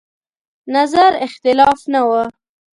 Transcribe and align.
نظر 0.75 1.11
اختلاف 1.25 1.79
نه 1.93 2.01
و. 2.09 2.29